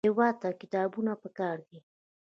[0.07, 1.79] هېواد ته کتابونه پکار دي